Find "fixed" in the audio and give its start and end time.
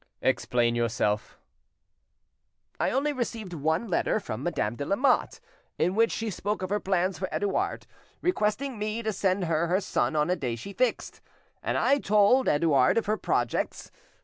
10.73-11.21